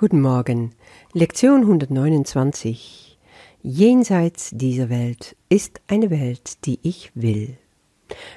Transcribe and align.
Guten 0.00 0.22
Morgen. 0.22 0.70
Lektion 1.12 1.60
129. 1.60 3.18
Jenseits 3.60 4.48
dieser 4.50 4.88
Welt 4.88 5.36
ist 5.50 5.82
eine 5.88 6.08
Welt, 6.08 6.64
die 6.64 6.78
ich 6.80 7.12
will. 7.14 7.58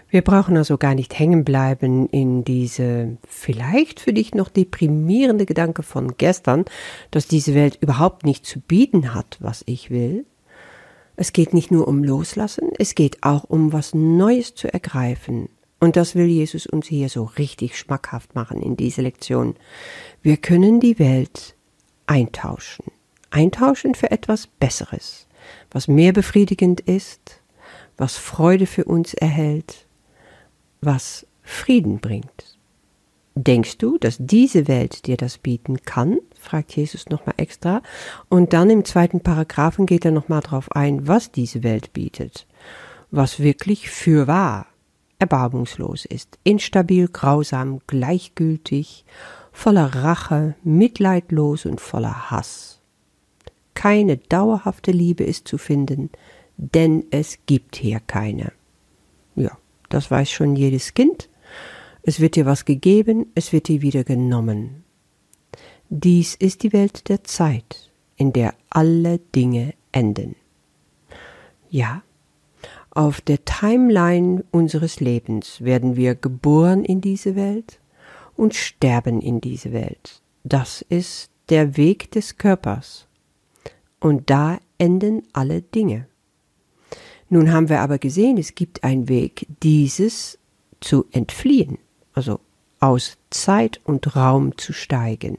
Wir 0.10 0.24
brauchen 0.24 0.58
also 0.58 0.78
gar 0.78 0.94
nicht 0.94 1.18
hängen 1.18 1.46
bleiben 1.46 2.10
in 2.10 2.44
diese 2.44 3.18
vielleicht 3.26 4.02
für 4.02 4.12
dich 4.12 4.36
noch 4.36 4.50
deprimierende 4.50 5.46
Gedanke 5.46 5.84
von 5.84 6.18
gestern, 6.18 6.66
dass 7.12 7.30
diese 7.30 7.56
Welt 7.56 7.78
überhaupt 7.80 8.26
nicht 8.26 8.46
zu 8.46 8.60
bieten 8.60 9.14
hat, 9.14 9.38
was 9.40 9.64
ich 9.66 9.90
will. 9.90 10.26
Es 11.16 11.32
geht 11.32 11.54
nicht 11.54 11.72
nur 11.72 11.88
um 11.88 12.04
Loslassen, 12.04 12.72
es 12.78 12.94
geht 12.94 13.20
auch 13.24 13.46
um 13.46 13.72
was 13.72 13.94
Neues 13.94 14.54
zu 14.54 14.68
ergreifen, 14.74 15.48
und 15.84 15.98
das 15.98 16.16
will 16.16 16.28
Jesus 16.28 16.66
uns 16.66 16.88
hier 16.88 17.10
so 17.10 17.26
richtig 17.26 17.78
schmackhaft 17.78 18.36
machen 18.36 18.62
in 18.62 18.78
diese 18.78 19.02
Lektion. 19.02 19.56
Wir 20.22 20.38
können 20.38 20.80
die 20.80 20.98
Welt 20.98 21.56
eintauschen. 22.08 22.86
Eintauschen 23.32 23.94
für 23.94 24.10
etwas 24.10 24.48
Besseres, 24.48 25.28
was 25.72 25.90
mehr 25.90 26.14
befriedigend 26.14 26.80
ist, 26.80 27.42
was 27.98 28.16
Freude 28.16 28.66
für 28.66 28.86
uns 28.86 29.14
erhält, 29.14 29.86
was 30.80 31.28
Frieden 31.42 32.00
bringt. 32.00 32.58
Denkst 33.36 33.78
du, 33.78 33.98
dass 33.98 34.16
diese 34.20 34.70
Welt 34.70 35.06
dir 35.06 35.18
das 35.18 35.38
bieten 35.38 35.82
kann? 35.82 36.20
fragt 36.40 36.78
Jesus 36.78 37.10
nochmal 37.10 37.36
extra. 37.36 37.82
Und 38.30 38.54
dann 38.54 38.70
im 38.70 38.86
zweiten 38.86 39.20
Paragraphen 39.20 39.86
geht 39.86 40.06
er 40.06 40.12
nochmal 40.12 40.40
darauf 40.44 40.72
ein, 40.72 41.10
was 41.10 41.34
diese 41.34 41.62
Welt 41.62 41.92
bietet. 41.92 42.48
Was 43.12 43.42
wirklich 43.42 43.90
für 43.90 44.28
wahr 44.28 44.68
erbarmungslos 45.24 46.04
ist, 46.04 46.38
instabil, 46.44 47.08
grausam, 47.08 47.80
gleichgültig, 47.88 49.06
voller 49.54 49.96
Rache, 49.96 50.56
mitleidlos 50.64 51.66
und 51.66 51.80
voller 51.80 52.30
Hass. 52.30 52.82
Keine 53.74 54.18
dauerhafte 54.18 54.92
Liebe 54.92 55.24
ist 55.24 55.48
zu 55.48 55.58
finden, 55.58 56.10
denn 56.58 57.06
es 57.10 57.40
gibt 57.46 57.78
hier 57.78 58.02
keine. 58.02 58.52
Ja, 59.36 59.58
das 59.88 60.12
weiß 60.12 60.30
schon 60.30 60.58
jedes 60.58 60.94
Kind. 60.94 61.30
Es 62.02 62.20
wird 62.20 62.36
dir 62.36 62.46
was 62.46 62.66
gegeben, 62.66 63.28
es 63.34 63.54
wird 63.54 63.70
dir 63.70 63.82
wieder 63.82 64.04
genommen. 64.04 64.84
Dies 65.90 66.36
ist 66.36 66.64
die 66.64 66.74
Welt 66.74 67.08
der 67.08 67.24
Zeit, 67.24 67.92
in 68.18 68.34
der 68.34 68.56
alle 68.70 69.20
Dinge 69.20 69.74
enden. 69.94 70.36
Ja, 71.70 72.04
auf 72.96 73.22
der 73.22 73.44
Timeline 73.44 74.44
unseres 74.52 75.00
Lebens 75.00 75.62
werden 75.62 75.96
wir 75.96 76.16
geboren 76.16 76.86
in 76.86 77.02
diese 77.02 77.36
Welt 77.36 77.80
und 78.36 78.54
sterben 78.54 79.22
in 79.22 79.42
diese 79.42 79.74
Welt. 79.74 80.22
Das 80.44 80.82
ist 80.82 81.32
der 81.50 81.76
Weg 81.78 82.12
des 82.12 82.38
Körpers. 82.38 83.08
Und 84.00 84.30
da 84.30 84.60
enden 84.78 85.24
alle 85.34 85.62
Dinge. 85.62 86.08
Nun 87.30 87.52
haben 87.52 87.70
wir 87.70 87.80
aber 87.80 87.98
gesehen, 87.98 88.38
es 88.38 88.54
gibt 88.54 88.84
einen 88.84 89.08
Weg, 89.10 89.48
dieses 89.64 90.38
zu 90.82 91.06
entfliehen, 91.12 91.80
also 92.14 92.40
aus 92.80 93.18
Zeit 93.30 93.80
und 93.86 94.16
Raum 94.16 94.58
zu 94.58 94.74
steigen. 94.74 95.38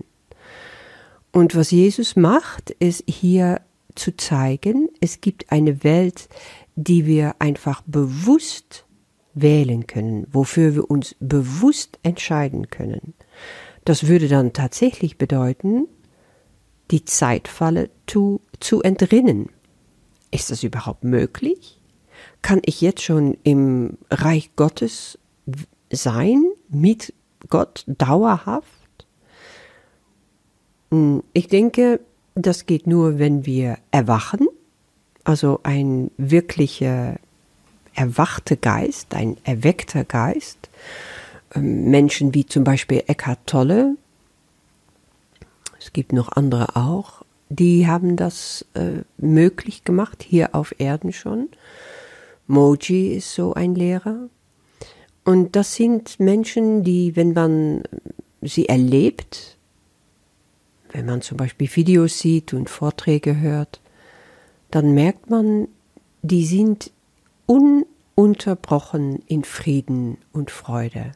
Und 1.31 1.55
was 1.55 1.71
Jesus 1.71 2.17
macht, 2.17 2.71
ist 2.71 3.05
hier 3.07 3.61
zu 3.95 4.17
zeigen, 4.17 4.89
es 5.01 5.21
gibt 5.21 5.53
eine 5.53 5.85
Welt, 5.85 6.29
die 6.77 7.07
wir 7.07 7.37
einfach 7.39 7.83
bewusst 7.87 8.85
wählen 9.35 9.87
können, 9.87 10.27
wofür 10.31 10.75
wir 10.75 10.91
uns 10.91 11.17
bewusst 11.21 11.99
entscheiden 12.03 12.71
können. 12.71 13.15
Das 13.85 14.07
würde 14.07 14.29
dann 14.29 14.53
tatsächlich 14.53 15.19
bedeuten, 15.19 15.89
die 16.91 17.05
Zeitfalle 17.05 17.91
zu, 18.07 18.41
zu 18.61 18.83
entrinnen. 18.83 19.51
Ist 20.31 20.51
das 20.51 20.63
überhaupt 20.63 21.05
möglich? 21.05 21.81
Kann 22.43 22.61
ich 22.65 22.81
jetzt 22.81 23.03
schon 23.03 23.37
im 23.43 23.99
Reich 24.11 24.55
Gottes 24.57 25.19
sein, 25.91 26.45
mit 26.69 27.13
Gott 27.49 27.85
dauerhaft? 27.87 28.67
Hm, 30.91 31.23
ich 31.33 31.49
denke, 31.49 32.01
das 32.35 32.67
geht 32.67 32.87
nur, 32.87 33.19
wenn 33.19 33.47
wir 33.47 33.79
erwachen 33.91 34.49
also 35.25 35.61
ein 35.63 36.11
wirklicher 36.17 37.17
erwachter 37.95 38.57
Geist, 38.57 39.15
ein 39.15 39.37
erweckter 39.45 40.05
Geist. 40.05 40.69
Ähm, 41.55 41.91
Menschen 41.91 42.35
wie 42.35 42.47
zum 42.47 42.65
Beispiel 42.65 43.03
Eckhart 43.07 43.47
Tolle, 43.47 43.97
es 45.79 45.93
gibt 45.93 46.13
noch 46.13 46.33
andere 46.33 46.77
auch, 46.77 47.23
die 47.49 47.87
haben 47.87 48.17
das 48.17 48.65
äh, 48.75 49.03
möglich 49.19 49.85
gemacht, 49.85 50.23
hier 50.23 50.55
auf 50.55 50.75
Erden 50.79 51.13
schon. 51.13 51.49
Moji 52.47 53.15
ist 53.17 53.35
so 53.35 53.55
ein 53.55 53.75
Lehrer. 53.75 54.29
Und 55.25 55.57
das 55.57 55.75
sind 55.75 56.21
Menschen, 56.21 56.85
die, 56.85 57.17
wenn 57.17 57.33
man 57.33 57.83
sie 58.43 58.69
erlebt, 58.69 59.57
wenn 60.93 61.07
man 61.07 61.23
zum 61.23 61.37
Beispiel 61.37 61.69
Videos 61.75 62.19
sieht 62.19 62.53
und 62.53 62.69
Vorträge 62.69 63.39
hört, 63.41 63.81
dann 64.75 64.93
merkt 64.93 65.31
man, 65.31 65.69
die 66.23 66.45
sind 66.45 66.91
ununterbrochen 67.47 69.23
in 69.29 69.45
Frieden 69.45 70.19
und 70.33 70.51
Freude 70.51 71.13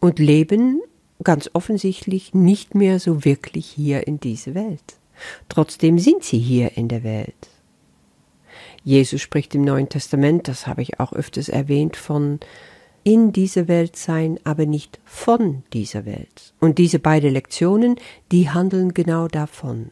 und 0.00 0.18
leben 0.18 0.80
ganz 1.22 1.50
offensichtlich 1.52 2.32
nicht 2.32 2.74
mehr 2.74 3.00
so 3.00 3.26
wirklich 3.26 3.66
hier 3.66 4.06
in 4.06 4.18
dieser 4.18 4.54
Welt. 4.54 4.96
Trotzdem 5.50 5.98
sind 5.98 6.24
sie 6.24 6.38
hier 6.38 6.78
in 6.78 6.88
der 6.88 7.02
Welt. 7.02 7.48
Jesus 8.82 9.20
spricht 9.20 9.54
im 9.54 9.62
Neuen 9.62 9.90
Testament, 9.90 10.48
das 10.48 10.66
habe 10.66 10.80
ich 10.80 11.00
auch 11.00 11.12
öfters 11.12 11.50
erwähnt, 11.50 11.96
von 11.96 12.40
in 13.04 13.32
dieser 13.32 13.68
Welt 13.68 13.96
sein, 13.96 14.40
aber 14.44 14.64
nicht 14.64 15.00
von 15.04 15.64
dieser 15.74 16.06
Welt. 16.06 16.54
Und 16.60 16.78
diese 16.78 16.98
beiden 16.98 17.32
Lektionen, 17.32 17.96
die 18.32 18.48
handeln 18.48 18.94
genau 18.94 19.28
davon. 19.28 19.90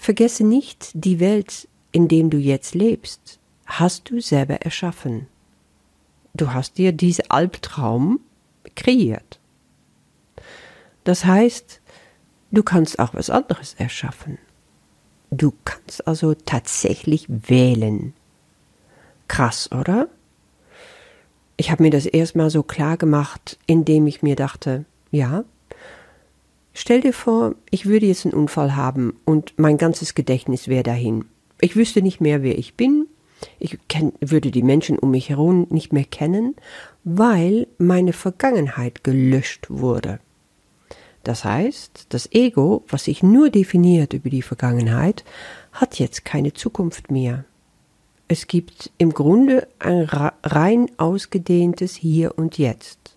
Vergesse 0.00 0.44
nicht, 0.44 0.92
die 0.94 1.20
Welt, 1.20 1.68
in 1.92 2.08
dem 2.08 2.30
du 2.30 2.38
jetzt 2.38 2.74
lebst, 2.74 3.38
hast 3.66 4.08
du 4.08 4.18
selber 4.18 4.54
erschaffen. 4.62 5.26
Du 6.32 6.54
hast 6.54 6.78
dir 6.78 6.92
diesen 6.92 7.30
Albtraum 7.30 8.18
kreiert. 8.74 9.38
Das 11.04 11.26
heißt, 11.26 11.82
du 12.50 12.62
kannst 12.62 12.98
auch 12.98 13.12
was 13.12 13.28
anderes 13.28 13.74
erschaffen. 13.74 14.38
Du 15.30 15.52
kannst 15.66 16.06
also 16.08 16.32
tatsächlich 16.32 17.26
wählen. 17.28 18.14
Krass, 19.28 19.70
oder? 19.70 20.08
Ich 21.58 21.70
habe 21.70 21.82
mir 21.82 21.90
das 21.90 22.06
erstmal 22.06 22.48
so 22.48 22.62
klar 22.62 22.96
gemacht, 22.96 23.58
indem 23.66 24.06
ich 24.06 24.22
mir 24.22 24.34
dachte, 24.34 24.86
ja, 25.10 25.44
Stell 26.72 27.00
dir 27.00 27.12
vor, 27.12 27.54
ich 27.70 27.86
würde 27.86 28.06
jetzt 28.06 28.24
einen 28.24 28.34
Unfall 28.34 28.76
haben 28.76 29.18
und 29.24 29.58
mein 29.58 29.76
ganzes 29.76 30.14
Gedächtnis 30.14 30.68
wäre 30.68 30.82
dahin. 30.82 31.24
Ich 31.60 31.76
wüsste 31.76 32.00
nicht 32.00 32.20
mehr, 32.20 32.42
wer 32.42 32.58
ich 32.58 32.74
bin. 32.74 33.06
Ich 33.58 33.78
kenn, 33.88 34.12
würde 34.20 34.50
die 34.50 34.62
Menschen 34.62 34.98
um 34.98 35.10
mich 35.10 35.30
herum 35.30 35.66
nicht 35.70 35.92
mehr 35.92 36.04
kennen, 36.04 36.54
weil 37.04 37.66
meine 37.78 38.12
Vergangenheit 38.12 39.02
gelöscht 39.02 39.66
wurde. 39.68 40.20
Das 41.22 41.44
heißt, 41.44 42.06
das 42.08 42.32
Ego, 42.32 42.84
was 42.88 43.04
sich 43.04 43.22
nur 43.22 43.50
definiert 43.50 44.12
über 44.12 44.30
die 44.30 44.42
Vergangenheit, 44.42 45.24
hat 45.72 45.98
jetzt 45.98 46.24
keine 46.24 46.54
Zukunft 46.54 47.10
mehr. 47.10 47.44
Es 48.28 48.46
gibt 48.46 48.90
im 48.96 49.12
Grunde 49.12 49.66
ein 49.80 50.04
rein 50.04 50.90
ausgedehntes 50.98 51.96
Hier 51.96 52.38
und 52.38 52.58
Jetzt. 52.58 53.16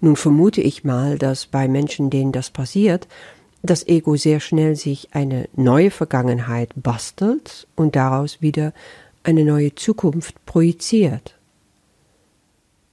Nun 0.00 0.16
vermute 0.16 0.60
ich 0.60 0.84
mal, 0.84 1.18
dass 1.18 1.46
bei 1.46 1.68
Menschen, 1.68 2.10
denen 2.10 2.32
das 2.32 2.50
passiert, 2.50 3.08
das 3.62 3.86
Ego 3.86 4.16
sehr 4.16 4.40
schnell 4.40 4.76
sich 4.76 5.08
eine 5.12 5.48
neue 5.54 5.90
Vergangenheit 5.90 6.70
bastelt 6.76 7.66
und 7.74 7.96
daraus 7.96 8.40
wieder 8.40 8.72
eine 9.22 9.44
neue 9.44 9.74
Zukunft 9.74 10.44
projiziert. 10.46 11.36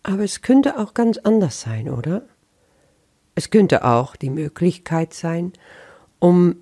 Aber 0.02 0.24
es 0.24 0.42
könnte 0.42 0.80
auch 0.80 0.94
ganz 0.94 1.18
anders 1.20 1.62
sein, 1.62 1.90
oder? 1.90 2.24
Es 3.36 3.50
könnte 3.50 3.86
auch 3.86 4.16
die 4.16 4.30
Möglichkeit 4.30 5.14
sein, 5.14 5.54
um 6.20 6.58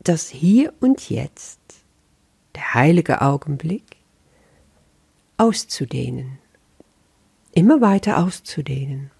das 0.00 0.28
Hier 0.28 0.72
und 0.80 1.08
Jetzt, 1.10 1.60
der 2.54 2.74
heilige 2.74 3.20
Augenblick, 3.20 3.84
auszudehnen, 5.36 6.38
immer 7.52 7.80
weiter 7.80 8.18
auszudehnen 8.18 9.10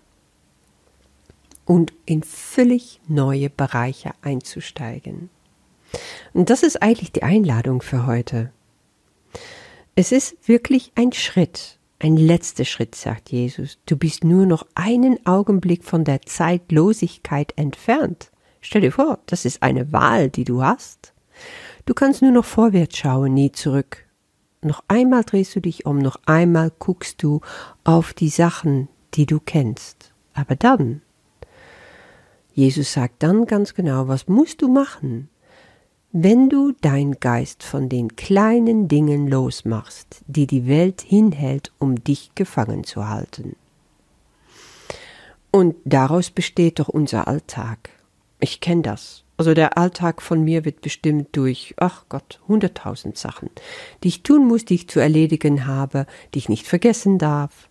und 1.69 1.93
in 2.06 2.23
völlig 2.23 2.99
neue 3.09 3.50
Bereiche 3.50 4.12
einzusteigen. 4.23 5.29
Und 6.32 6.49
das 6.49 6.62
ist 6.62 6.82
eigentlich 6.82 7.12
die 7.12 7.23
Einladung 7.23 7.82
für 7.82 8.06
heute. 8.06 8.50
Es 9.94 10.11
ist 10.11 10.49
wirklich 10.49 10.93
ein 10.94 11.12
Schritt, 11.12 11.79
ein 11.99 12.17
letzter 12.17 12.65
Schritt, 12.65 12.94
sagt 12.94 13.31
Jesus. 13.31 13.79
Du 13.85 13.99
bist 13.99 14.25
nur 14.25 14.47
noch 14.47 14.67
einen 14.75 15.25
Augenblick 15.26 15.85
von 15.85 16.05
der 16.05 16.23
Zeitlosigkeit 16.23 17.53
entfernt. 17.56 18.31
Stell 18.62 18.81
dir 18.81 18.93
vor, 18.93 19.19
das 19.26 19.44
ist 19.44 19.62
eine 19.62 19.93
Wahl, 19.93 20.31
die 20.31 20.44
du 20.44 20.62
hast. 20.62 21.12
Du 21.85 21.93
kannst 21.93 22.23
nur 22.23 22.32
noch 22.32 22.47
vorwärts 22.47 22.97
schauen, 22.97 23.35
nie 23.35 23.53
zurück. 23.53 24.06
Noch 24.62 24.82
einmal 24.88 25.23
drehst 25.23 25.55
du 25.55 25.61
dich 25.61 25.85
um, 25.85 25.99
noch 25.99 26.17
einmal 26.25 26.73
guckst 26.79 27.23
du 27.23 27.43
auf 27.85 28.15
die 28.15 28.31
Sachen, 28.31 28.88
die 29.15 29.26
du 29.26 29.38
kennst. 29.38 30.15
Aber 30.32 30.56
dann, 30.56 31.03
Jesus 32.58 32.93
sagt 32.93 33.22
dann 33.22 33.46
ganz 33.46 33.72
genau, 33.72 34.08
was 34.08 34.26
musst 34.26 34.62
du 34.62 34.69
machen, 34.69 35.28
wenn 36.10 36.49
du 36.49 36.72
dein 36.81 37.12
Geist 37.12 37.62
von 37.62 37.88
den 37.88 38.16
kleinen 38.16 38.88
Dingen 38.88 39.28
losmachst, 39.28 40.22
die 40.26 40.49
die 40.49 40.66
Welt 40.66 41.00
hinhält, 41.00 41.70
um 41.78 42.02
dich 42.02 42.34
gefangen 42.34 42.82
zu 42.82 43.06
halten. 43.06 43.55
Und 45.52 45.76
daraus 45.84 46.32
besteht 46.32 46.81
doch 46.81 46.88
unser 46.88 47.28
Alltag. 47.28 47.90
Ich 48.40 48.60
kenne 48.60 48.82
das. 48.82 49.22
Also 49.37 49.55
der 49.55 49.78
Alltag 49.78 50.20
von 50.20 50.43
mir 50.43 50.64
wird 50.64 50.81
bestimmt 50.81 51.28
durch, 51.37 51.76
ach 51.76 52.06
Gott, 52.08 52.40
hunderttausend 52.49 53.16
Sachen, 53.16 53.50
die 54.02 54.08
ich 54.08 54.25
tun 54.25 54.49
muss, 54.49 54.64
die 54.64 54.75
ich 54.75 54.88
zu 54.88 54.99
erledigen 54.99 55.64
habe, 55.69 56.06
die 56.34 56.40
ich 56.40 56.49
nicht 56.49 56.66
vergessen 56.66 57.19
darf. 57.19 57.69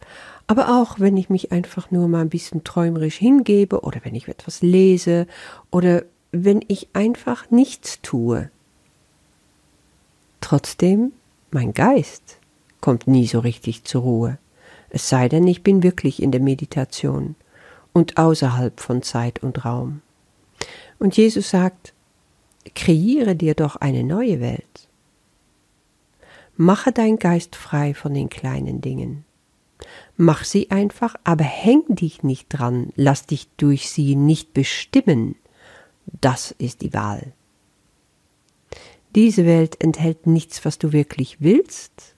Aber 0.48 0.82
auch 0.82 1.00
wenn 1.00 1.18
ich 1.18 1.30
mich 1.30 1.52
einfach 1.52 1.92
nur 1.92 2.08
mal 2.08 2.22
ein 2.22 2.30
bisschen 2.30 2.64
träumerisch 2.64 3.18
hingebe 3.18 3.82
oder 3.82 4.00
wenn 4.04 4.16
ich 4.16 4.28
etwas 4.28 4.62
lese 4.62 5.28
oder 5.72 6.04
wenn 6.32 6.64
ich 6.68 6.90
einfach 6.94 7.52
nichts 7.52 8.02
tue. 8.02 8.50
Trotzdem, 10.40 11.12
mein 11.52 11.74
Geist 11.74 12.38
kommt 12.80 13.08
nie 13.08 13.28
so 13.28 13.40
richtig 13.40 13.84
zur 13.84 14.04
Ruhe. 14.04 14.38
Es 14.90 15.10
sei 15.10 15.28
denn, 15.28 15.46
ich 15.48 15.64
bin 15.64 15.84
wirklich 15.84 16.22
in 16.22 16.32
der 16.32 16.40
Meditation 16.40 17.36
und 17.92 18.18
außerhalb 18.18 18.80
von 18.80 19.02
Zeit 19.02 19.44
und 19.44 19.66
Raum. 19.66 20.02
Und 21.00 21.18
Jesus 21.18 21.50
sagt, 21.50 21.94
kreiere 22.76 23.36
dir 23.36 23.54
doch 23.54 23.76
eine 23.76 24.04
neue 24.04 24.40
Welt. 24.40 24.88
Mache 26.56 26.92
dein 26.92 27.18
Geist 27.18 27.56
frei 27.56 27.94
von 27.94 28.14
den 28.14 28.30
kleinen 28.30 28.82
Dingen. 28.82 29.26
Mach 30.16 30.44
sie 30.44 30.72
einfach, 30.72 31.16
aber 31.24 31.44
häng 31.44 31.84
dich 31.90 32.24
nicht 32.24 32.48
dran, 32.50 32.92
lass 32.96 33.26
dich 33.26 33.48
durch 33.58 33.90
sie 33.90 34.16
nicht 34.16 34.54
bestimmen. 34.54 35.36
Das 36.22 36.52
ist 36.52 36.82
die 36.82 36.94
Wahl. 36.94 37.34
Diese 39.16 39.46
Welt 39.46 39.82
enthält 39.82 40.28
nichts, 40.28 40.64
was 40.66 40.78
du 40.78 40.94
wirklich 40.94 41.42
willst. 41.42 42.16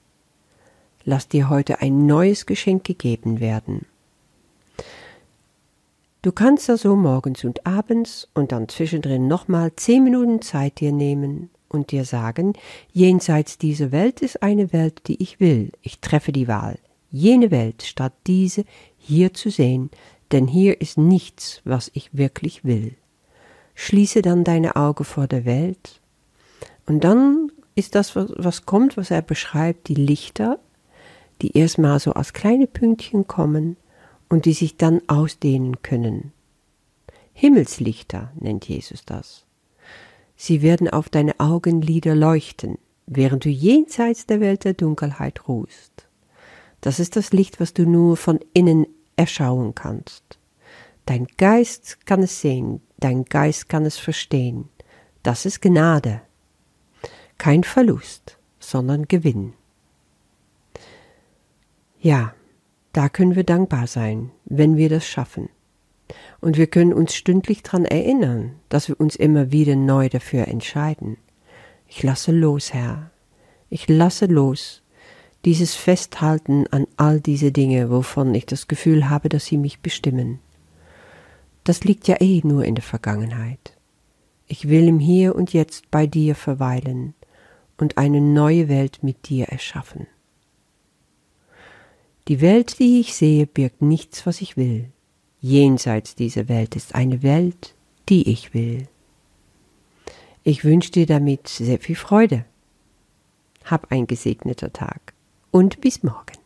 Lass 1.04 1.28
dir 1.28 1.48
heute 1.48 1.80
ein 1.80 2.06
neues 2.06 2.46
Geschenk 2.46 2.84
gegeben 2.84 3.40
werden. 3.40 3.86
Du 6.22 6.32
kannst 6.32 6.68
also 6.68 6.96
morgens 6.96 7.44
und 7.44 7.66
abends 7.66 8.28
und 8.34 8.52
dann 8.52 8.68
zwischendrin 8.68 9.26
nochmal 9.26 9.74
zehn 9.76 10.04
Minuten 10.04 10.42
Zeit 10.42 10.80
dir 10.80 10.92
nehmen 10.92 11.48
und 11.70 11.92
dir 11.92 12.04
sagen, 12.04 12.52
jenseits 12.92 13.56
dieser 13.56 13.92
Welt 13.92 14.20
ist 14.20 14.42
eine 14.42 14.72
Welt, 14.74 15.06
die 15.06 15.22
ich 15.22 15.40
will. 15.40 15.72
Ich 15.80 16.00
treffe 16.00 16.32
die 16.32 16.48
Wahl. 16.48 16.78
Jene 17.10 17.50
Welt 17.50 17.82
statt 17.82 18.12
diese 18.26 18.64
hier 18.98 19.34
zu 19.34 19.50
sehen, 19.50 19.90
denn 20.32 20.46
hier 20.46 20.80
ist 20.80 20.98
nichts, 20.98 21.60
was 21.64 21.90
ich 21.94 22.14
wirklich 22.14 22.64
will. 22.64 22.94
Schließe 23.74 24.22
dann 24.22 24.44
deine 24.44 24.76
Augen 24.76 25.04
vor 25.04 25.26
der 25.26 25.44
Welt 25.44 26.00
und 26.86 27.04
dann 27.04 27.50
ist 27.74 27.94
das, 27.94 28.14
was 28.16 28.66
kommt, 28.66 28.96
was 28.96 29.10
er 29.10 29.22
beschreibt, 29.22 29.88
die 29.88 29.94
Lichter, 29.94 30.58
die 31.40 31.56
erstmal 31.56 31.98
so 31.98 32.12
als 32.12 32.32
kleine 32.32 32.66
Pünktchen 32.66 33.26
kommen 33.26 33.76
und 34.28 34.44
die 34.44 34.52
sich 34.52 34.76
dann 34.76 35.00
ausdehnen 35.08 35.82
können. 35.82 36.32
Himmelslichter 37.32 38.32
nennt 38.38 38.68
Jesus 38.68 39.04
das. 39.04 39.46
Sie 40.36 40.62
werden 40.62 40.88
auf 40.88 41.08
deine 41.08 41.38
Augenlider 41.40 42.14
leuchten, 42.14 42.78
während 43.06 43.44
du 43.44 43.48
jenseits 43.48 44.26
der 44.26 44.40
Welt 44.40 44.64
der 44.64 44.74
Dunkelheit 44.74 45.48
ruhst. 45.48 46.06
Das 46.80 46.98
ist 46.98 47.16
das 47.16 47.32
Licht, 47.32 47.60
was 47.60 47.74
du 47.74 47.86
nur 47.86 48.16
von 48.16 48.40
innen 48.54 48.86
erschauen 49.16 49.74
kannst. 49.74 50.38
Dein 51.06 51.26
Geist 51.36 52.06
kann 52.06 52.22
es 52.22 52.40
sehen, 52.40 52.80
dein 52.98 53.24
Geist 53.24 53.68
kann 53.68 53.84
es 53.84 53.98
verstehen. 53.98 54.68
Das 55.22 55.44
ist 55.44 55.60
Gnade. 55.60 56.22
Kein 57.36 57.64
Verlust, 57.64 58.38
sondern 58.58 59.08
Gewinn. 59.08 59.54
Ja, 62.00 62.34
da 62.92 63.08
können 63.08 63.36
wir 63.36 63.44
dankbar 63.44 63.86
sein, 63.86 64.30
wenn 64.44 64.76
wir 64.76 64.88
das 64.88 65.06
schaffen. 65.06 65.48
Und 66.40 66.56
wir 66.56 66.66
können 66.66 66.92
uns 66.92 67.14
stündlich 67.14 67.62
daran 67.62 67.84
erinnern, 67.84 68.56
dass 68.68 68.88
wir 68.88 68.98
uns 68.98 69.16
immer 69.16 69.52
wieder 69.52 69.76
neu 69.76 70.08
dafür 70.08 70.48
entscheiden. 70.48 71.18
Ich 71.86 72.02
lasse 72.02 72.32
los, 72.32 72.72
Herr. 72.72 73.10
Ich 73.68 73.88
lasse 73.88 74.26
los. 74.26 74.79
Dieses 75.46 75.74
Festhalten 75.74 76.66
an 76.66 76.86
all 76.98 77.20
diese 77.20 77.50
Dinge, 77.50 77.90
wovon 77.90 78.34
ich 78.34 78.44
das 78.44 78.68
Gefühl 78.68 79.08
habe, 79.08 79.30
dass 79.30 79.46
sie 79.46 79.56
mich 79.56 79.80
bestimmen. 79.80 80.38
Das 81.64 81.82
liegt 81.84 82.08
ja 82.08 82.20
eh 82.20 82.42
nur 82.44 82.64
in 82.64 82.74
der 82.74 82.84
Vergangenheit. 82.84 83.76
Ich 84.46 84.68
will 84.68 84.86
im 84.86 84.98
Hier 84.98 85.34
und 85.34 85.54
Jetzt 85.54 85.90
bei 85.90 86.06
dir 86.06 86.34
verweilen 86.34 87.14
und 87.78 87.96
eine 87.96 88.20
neue 88.20 88.68
Welt 88.68 89.02
mit 89.02 89.30
dir 89.30 89.46
erschaffen. 89.46 90.06
Die 92.28 92.42
Welt, 92.42 92.78
die 92.78 93.00
ich 93.00 93.14
sehe, 93.14 93.46
birgt 93.46 93.80
nichts, 93.80 94.26
was 94.26 94.42
ich 94.42 94.58
will. 94.58 94.90
Jenseits 95.40 96.14
dieser 96.14 96.48
Welt 96.48 96.76
ist 96.76 96.94
eine 96.94 97.22
Welt, 97.22 97.74
die 98.10 98.28
ich 98.28 98.52
will. 98.52 98.88
Ich 100.44 100.64
wünsche 100.64 100.92
dir 100.92 101.06
damit 101.06 101.48
sehr 101.48 101.78
viel 101.78 101.96
Freude. 101.96 102.44
Hab 103.64 103.90
ein 103.90 104.06
gesegneter 104.06 104.72
Tag 104.72 105.14
und 105.50 105.80
bis 105.80 106.02
morgen. 106.02 106.39